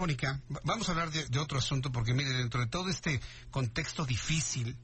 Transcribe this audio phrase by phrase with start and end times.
[0.00, 3.20] Mónica, vamos a hablar de, otro asunto porque mire, dentro de todo este
[3.50, 4.76] contexto difícil,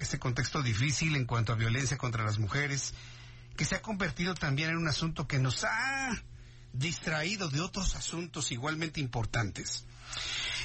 [0.00, 2.94] este contexto difícil en cuanto a violencia contra las mujeres,
[3.58, 6.18] que se ha convertido también en un asunto que nos ha
[6.72, 9.84] distraído de otros asuntos igualmente importantes.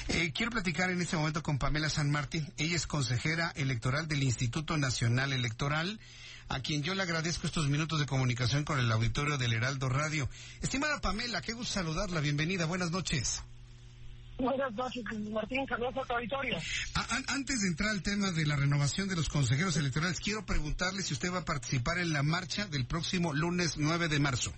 [0.08, 2.50] Eh, quiero platicar en este momento con Pamela San Martín.
[2.56, 6.00] Ella es consejera electoral del Instituto Nacional Electoral,
[6.48, 10.26] a quien yo le agradezco estos minutos de comunicación con el auditorio del Heraldo Radio.
[10.62, 12.20] Estimada Pamela, qué gusto saludarla.
[12.20, 12.64] Bienvenida.
[12.64, 13.42] Buenas noches.
[14.40, 15.66] Buenas noches, Martín.
[15.66, 16.56] Saludos a tu auditorio.
[17.28, 21.12] antes de entrar al tema de la renovación de los consejeros electorales, quiero preguntarle si
[21.12, 24.52] usted va a participar en la marcha del próximo lunes 9 de marzo.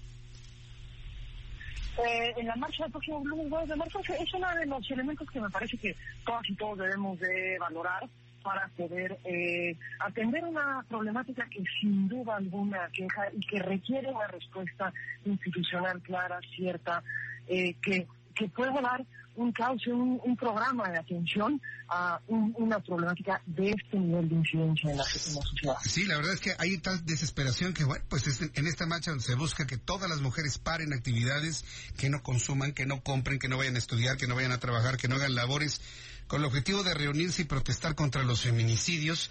[1.99, 5.29] Eh, en la marcha del próximo lunes 9 de marzo es uno de los elementos
[5.31, 8.09] que me parece que todos y todos debemos de valorar
[8.43, 14.27] para poder eh, atender una problemática que sin duda alguna queja y que requiere una
[14.29, 14.93] respuesta
[15.25, 17.03] institucional clara, cierta,
[17.49, 23.71] eh, que, que pueda dar un cauce, un, programa de atención a una problemática de
[23.71, 25.77] este nivel de incidencia en la, sociedad.
[25.85, 29.35] Sí, la verdad es que hay tal desesperación que, bueno, pues en esta marcha se
[29.35, 31.65] busca que todas las mujeres paren actividades,
[31.97, 34.59] que no consuman, que no compren, que no vayan a estudiar, que no vayan a
[34.61, 35.81] trabajar, que no hagan labores,
[36.27, 39.31] con el objetivo de reunirse y protestar contra los feminicidios.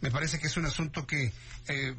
[0.00, 1.32] Me parece que es un asunto que
[1.68, 1.94] eh,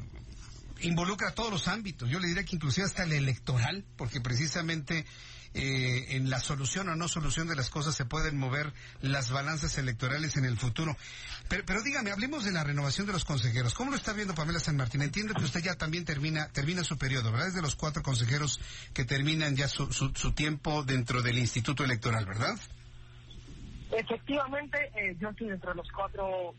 [0.82, 2.08] involucra todos los ámbitos.
[2.10, 5.06] Yo le diría que inclusive hasta el electoral, porque precisamente
[5.54, 9.76] eh, en la solución o no solución de las cosas se pueden mover las balanzas
[9.76, 10.96] electorales en el futuro.
[11.48, 13.74] Pero, dígame, hablemos de la renovación de los consejeros.
[13.74, 15.02] ¿Cómo lo está viendo Pamela San Martín?
[15.02, 17.48] Entiendo que usted ya también termina, termina su periodo, ¿verdad?
[17.48, 18.60] Es de los cuatro consejeros
[18.94, 22.58] que terminan ya su, su, tiempo dentro del Instituto Electoral, ¿verdad?
[23.94, 26.54] Efectivamente, eh, yo estoy dentro de los cuatro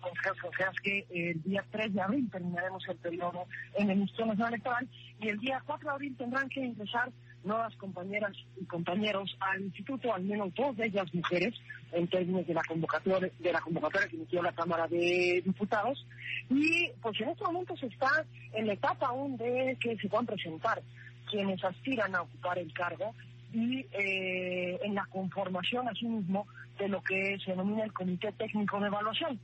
[0.56, 4.88] sea que el día 3 de abril terminaremos el periodo en el Instituto Nacional Electoral
[5.20, 7.12] y el día 4 de abril tendrán que ingresar
[7.44, 11.56] nuevas compañeras y compañeros al instituto, al menos dos de ellas mujeres,
[11.92, 16.06] en términos de la convocatoria, de la convocatoria que inició la Cámara de Diputados.
[16.52, 18.24] Y pues en este momento se está
[18.54, 20.84] en la etapa aún de que se puedan presentar
[21.30, 23.16] quienes aspiran a ocupar el cargo
[23.53, 26.47] y eh, en la conformación asimismo
[26.80, 29.40] de lo que se denomina el Comité Técnico de Evaluación,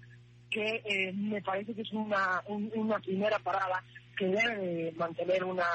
[0.50, 3.84] que eh, me parece que es una, una primera parada
[4.18, 5.66] que debe mantener una,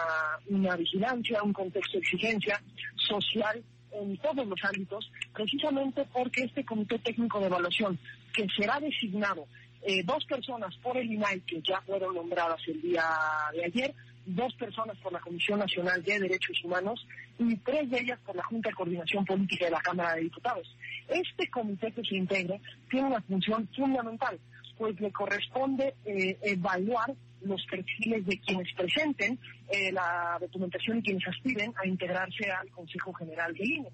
[0.49, 2.61] una vigilancia, un contexto de exigencia
[2.97, 3.63] social
[3.93, 7.99] en todos los ámbitos, precisamente porque este Comité Técnico de Evaluación,
[8.35, 9.47] que será designado
[9.83, 13.05] eh, dos personas por el INAI, que ya fueron nombradas el día
[13.53, 13.95] de ayer,
[14.27, 17.07] dos personas por la Comisión Nacional de Derechos Humanos
[17.39, 20.77] y tres de ellas por la Junta de Coordinación Política de la Cámara de Diputados.
[21.09, 22.59] Este comité que se integra
[22.91, 24.39] tiene una función fundamental,
[24.79, 31.29] pues le corresponde eh, evaluar los perfiles de quienes presenten eh, la documentación y quienes
[31.29, 33.89] aspiren a integrarse al Consejo General del INE.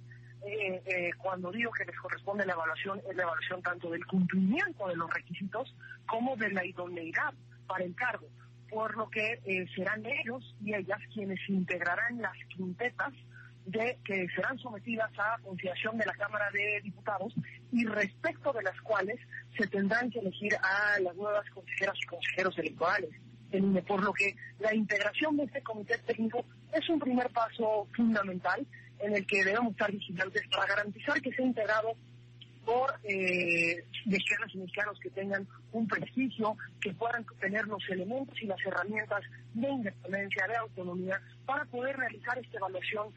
[0.47, 4.89] Eh, eh, cuando digo que les corresponde la evaluación, es la evaluación tanto del cumplimiento
[4.89, 5.75] de los requisitos
[6.07, 7.35] como de la idoneidad
[7.67, 8.27] para el cargo,
[8.71, 9.41] por lo que
[9.75, 13.13] serán ellos y ellas quienes integrarán las quintetas
[13.67, 17.35] de que serán sometidas a consideración de la Cámara de Diputados
[17.73, 19.19] y respecto de las cuales
[19.57, 23.11] se tendrán que elegir a las nuevas consejeras y consejeros electorales.
[23.87, 28.65] Por lo que la integración de este comité técnico es un primer paso fundamental
[29.01, 31.97] en el que debemos estar vigilantes para garantizar que sea integrado
[32.65, 38.47] por eh, mexicanos y mexicanos que tengan un prestigio, que puedan tener los elementos y
[38.47, 39.23] las herramientas
[39.55, 43.13] de independencia, de autonomía, para poder realizar esta evaluación,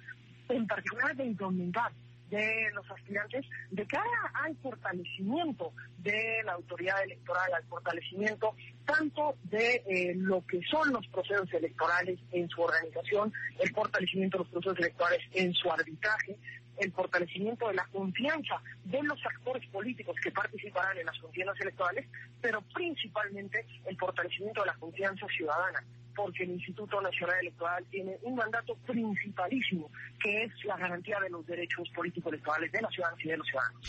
[0.50, 1.92] en particular de idoneidad
[2.30, 8.56] de los aspirantes de cara al fortalecimiento de la autoridad electoral, al fortalecimiento
[8.86, 14.44] tanto de eh, lo que son los procesos electorales en su organización, el fortalecimiento de
[14.46, 16.38] los procesos electorales en su arbitraje,
[16.78, 22.08] el fortalecimiento de la confianza de los actores políticos que participarán en las contiendas electorales,
[22.42, 25.84] pero principalmente el fortalecimiento de la confianza ciudadana
[26.16, 29.90] porque el Instituto Nacional Electoral tiene un mandato principalísimo,
[30.22, 33.48] que es la garantía de los derechos políticos electorales de los ciudadanos y de los
[33.48, 33.88] ciudadanos.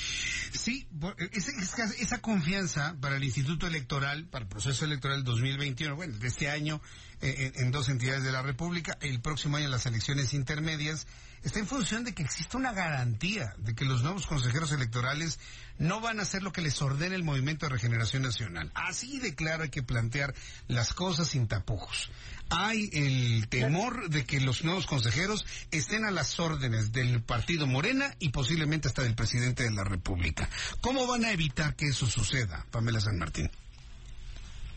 [0.55, 0.89] Sí,
[1.33, 6.49] esa, esa confianza para el Instituto Electoral, para el proceso electoral 2021, bueno, de este
[6.49, 6.81] año
[7.27, 11.07] eh, en, dos entidades de la República, el próximo año las elecciones intermedias,
[11.43, 15.39] está en función de que existe una garantía de que los nuevos consejeros electorales
[15.79, 18.71] no van a hacer lo que les ordene el Movimiento de Regeneración Nacional.
[18.75, 20.35] Así de claro hay que plantear
[20.69, 22.11] las cosas sin tapujos.
[22.51, 28.15] Hay el temor de que los nuevos consejeros estén a las órdenes del partido Morena
[28.19, 30.47] y posiblemente hasta del presidente de la República.
[30.83, 33.51] ¿Cómo van a evitar que eso suceda, Pamela San Martín?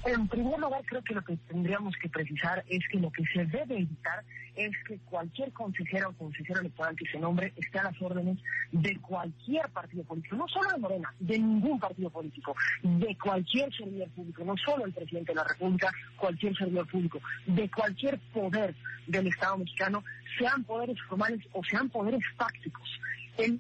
[0.07, 3.44] En primer lugar, creo que lo que tendríamos que precisar es que lo que se
[3.45, 4.24] debe evitar
[4.56, 8.38] es que cualquier consejera o consejero electoral que se nombre esté a las órdenes
[8.71, 14.09] de cualquier partido político, no solo de Morena, de ningún partido político, de cualquier servidor
[14.12, 18.74] público, no solo el presidente de la República, cualquier servidor público, de cualquier poder
[19.07, 20.01] del Estado mexicano,
[20.39, 22.98] sean poderes formales o sean poderes tácticos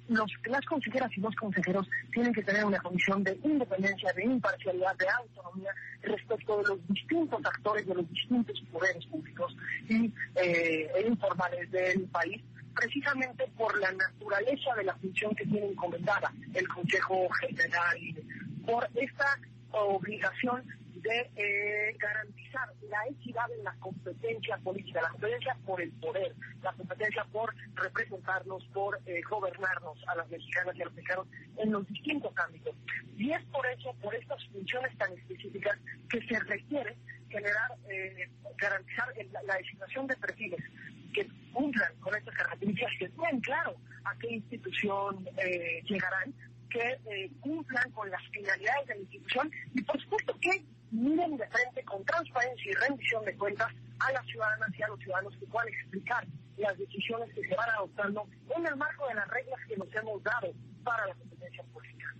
[0.07, 4.95] los, las consejeras y los consejeros tienen que tener una condición de independencia, de imparcialidad,
[4.97, 5.71] de autonomía
[6.01, 9.55] respecto de los distintos actores, de los distintos poderes públicos
[9.89, 12.41] y eh, e informales del país
[12.75, 17.97] precisamente por la naturaleza de la función que tiene encomendada el Consejo General,
[18.65, 19.39] por esta
[19.71, 20.63] obligación
[21.01, 26.73] de eh, garantizar la equidad en la competencia política, la competencia por el poder, la
[26.73, 31.27] competencia por representarnos, por eh, gobernarnos a las mexicanas y a los mexicanos
[31.57, 32.75] en los distintos ámbitos.
[33.17, 35.77] Y es por eso, por estas funciones tan específicas,
[36.09, 36.95] que se requiere
[37.29, 39.13] generar, eh, garantizar
[39.45, 40.63] la, designación de perfiles
[41.13, 45.27] que cumplan con estas características, que tengan claro a qué institución
[45.85, 46.33] llegarán,
[46.69, 51.83] que cumplan con las finalidades de la institución y por supuesto que miren de frente
[51.83, 55.67] con transparencia y rendición de cuentas a las ciudadanas y a los ciudadanos que puedan
[55.69, 59.93] explicar las decisiones que se van adoptando en el marco de las reglas que nos
[59.95, 60.53] hemos dado
[60.83, 62.15] para la competencia política.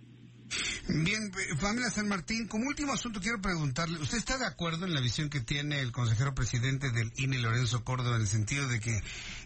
[0.88, 1.30] Bien,
[1.60, 5.28] Pamela San Martín, como último asunto quiero preguntarle, ¿usted está de acuerdo en la visión
[5.28, 9.02] que tiene el consejero presidente del INE, Lorenzo Córdoba, en el sentido de que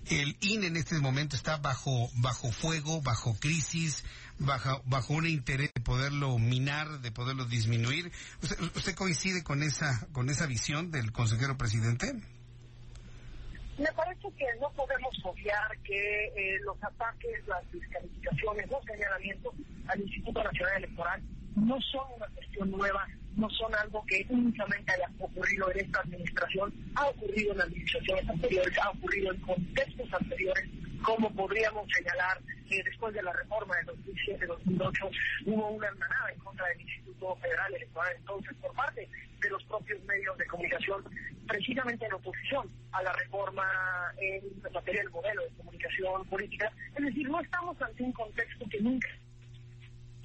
[0.06, 4.04] el INE en este momento está bajo, bajo fuego, bajo crisis,
[4.38, 8.12] bajo, bajo un interés de poderlo minar, de poderlo disminuir?
[8.42, 12.14] ¿Usted, coincide con esa, con esa visión del consejero presidente?
[13.78, 19.54] Me parece que no podemos obviar que eh, los ataques, las descalificaciones, los señalamientos
[19.88, 21.22] al Instituto Nacional Electoral
[21.56, 26.72] no son una cuestión nueva, no son algo que únicamente haya ocurrido en esta administración,
[26.94, 30.68] ha ocurrido en administraciones anteriores, ha ocurrido en contextos anteriores,
[31.02, 32.38] como podríamos señalar
[32.68, 35.10] que después de la reforma de 2007-2008
[35.46, 39.08] hubo una hermanada en contra del Instituto Federal Electoral entonces por parte
[39.40, 41.04] de los propios medios de comunicación,
[41.48, 43.64] precisamente en oposición a la reforma
[44.18, 46.72] en materia del modelo de comunicación política.
[46.96, 49.08] Es decir, no estamos ante un contexto que nunca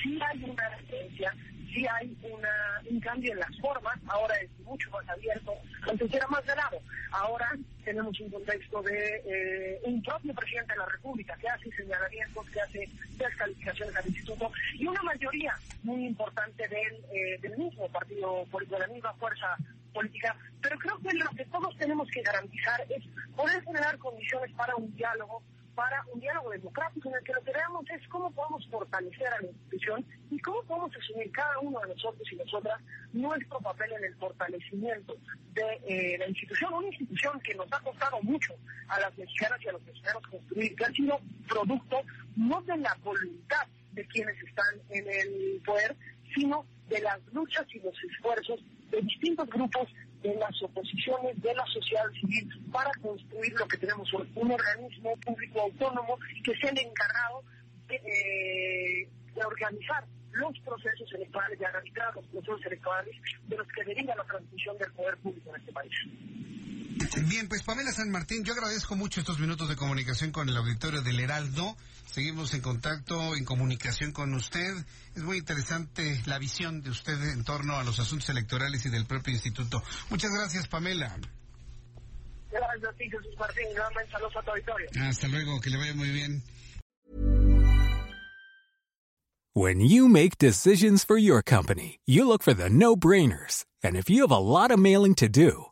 [0.02, 1.34] sí hay una referencia,
[1.74, 5.54] sí hay una, un cambio en las formas, ahora es mucho más abierto,
[5.90, 6.80] antes era más ganado.
[7.12, 7.52] Ahora
[7.84, 12.62] tenemos un contexto de eh, un propio presidente de la República que hace señalamientos, que
[12.62, 18.80] hace descalificaciones al instituto y una mayoría muy importante del, eh, del mismo partido político,
[18.80, 19.58] de la misma fuerza
[19.94, 20.36] política.
[20.62, 23.04] Pero creo que lo que todos tenemos que garantizar es
[23.36, 25.42] poder generar condiciones para un diálogo
[25.78, 29.42] para un diálogo democrático en el que lo que veamos es cómo podemos fortalecer a
[29.42, 32.82] la institución y cómo podemos asumir cada uno de nosotros y nosotras
[33.14, 35.16] nuestro papel en el fortalecimiento
[35.54, 38.56] de eh, la institución, una institución que nos ha costado mucho
[38.88, 42.02] a las mexicanas y a los mexicanos construir, que ha sido producto
[42.36, 45.96] no de la voluntad de quienes están en el poder,
[46.34, 48.60] sino de las luchas y los esfuerzos
[48.90, 49.88] de distintos grupos
[50.22, 55.16] de las oposiciones de la sociedad civil para construir lo que tenemos hoy, un organismo
[55.18, 57.44] público autónomo que sea el encargado
[57.88, 63.16] de, eh, organizar los procesos electorales, de arbitrar los procesos electorales
[63.48, 65.94] de los que deriva la transmisión del poder público en este país.
[67.28, 71.02] Bien, pues Pamela San Martín, yo agradezco mucho estos minutos de comunicación con el auditorio
[71.02, 71.76] del Heraldo.
[72.06, 74.74] Seguimos en contacto, en comunicación con usted.
[75.16, 79.06] Es muy interesante la visión de usted en torno a los asuntos electorales y del
[79.06, 79.84] propio instituto.
[80.10, 81.16] Muchas gracias, Pamela.
[82.52, 83.66] Gracias a ti, Jesús Martín.
[84.12, 84.90] Saludos a tu auditorio.
[85.02, 86.44] Hasta luego, que le vaya muy bien.
[89.54, 93.66] When you make decisions for your company, you look for the no-brainers.
[93.84, 95.72] And if you have a lot of mailing to do,